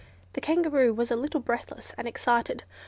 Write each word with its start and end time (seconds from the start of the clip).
The 0.33 0.41
Kangaroo 0.41 0.95
was 0.95 1.11
a 1.11 1.15
little 1.15 1.39
breathless 1.39 1.93
and 1.95 2.07
excited. 2.07 2.63